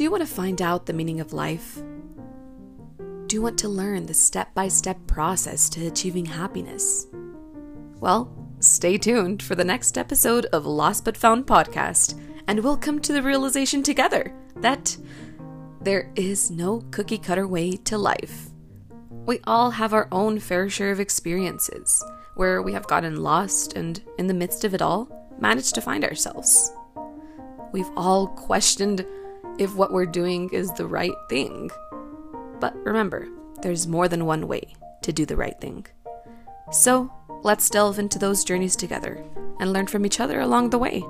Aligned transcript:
Do 0.00 0.04
you 0.04 0.10
want 0.10 0.26
to 0.26 0.34
find 0.34 0.62
out 0.62 0.86
the 0.86 0.94
meaning 0.94 1.20
of 1.20 1.34
life? 1.34 1.78
Do 3.26 3.36
you 3.36 3.42
want 3.42 3.58
to 3.58 3.68
learn 3.68 4.06
the 4.06 4.14
step 4.14 4.54
by 4.54 4.66
step 4.68 4.96
process 5.06 5.68
to 5.68 5.86
achieving 5.88 6.24
happiness? 6.24 7.06
Well, 8.00 8.34
stay 8.60 8.96
tuned 8.96 9.42
for 9.42 9.54
the 9.54 9.62
next 9.62 9.98
episode 9.98 10.46
of 10.54 10.64
Lost 10.64 11.04
But 11.04 11.18
Found 11.18 11.46
podcast, 11.46 12.18
and 12.46 12.64
we'll 12.64 12.78
come 12.78 12.98
to 13.00 13.12
the 13.12 13.22
realization 13.22 13.82
together 13.82 14.32
that 14.56 14.96
there 15.82 16.10
is 16.16 16.50
no 16.50 16.80
cookie 16.90 17.18
cutter 17.18 17.46
way 17.46 17.72
to 17.72 17.98
life. 17.98 18.48
We 19.10 19.40
all 19.44 19.70
have 19.70 19.92
our 19.92 20.08
own 20.10 20.40
fair 20.40 20.70
share 20.70 20.92
of 20.92 21.00
experiences 21.00 22.02
where 22.36 22.62
we 22.62 22.72
have 22.72 22.86
gotten 22.86 23.22
lost 23.22 23.74
and, 23.74 24.02
in 24.16 24.28
the 24.28 24.32
midst 24.32 24.64
of 24.64 24.72
it 24.72 24.80
all, 24.80 25.28
managed 25.38 25.74
to 25.74 25.82
find 25.82 26.06
ourselves. 26.06 26.72
We've 27.72 27.90
all 27.98 28.28
questioned 28.28 29.04
if 29.60 29.76
what 29.76 29.92
we're 29.92 30.06
doing 30.06 30.48
is 30.50 30.72
the 30.72 30.86
right 30.86 31.14
thing. 31.28 31.70
But 32.60 32.74
remember, 32.76 33.28
there's 33.62 33.86
more 33.86 34.08
than 34.08 34.24
one 34.24 34.48
way 34.48 34.74
to 35.02 35.12
do 35.12 35.26
the 35.26 35.36
right 35.36 35.60
thing. 35.60 35.86
So, 36.72 37.12
let's 37.42 37.68
delve 37.68 37.98
into 37.98 38.18
those 38.18 38.42
journeys 38.42 38.74
together 38.74 39.22
and 39.60 39.72
learn 39.72 39.86
from 39.86 40.06
each 40.06 40.18
other 40.18 40.40
along 40.40 40.70
the 40.70 40.78
way. 40.78 41.04